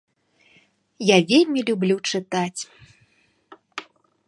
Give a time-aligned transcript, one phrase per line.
[1.07, 2.61] Я вельмі люблю чытаць!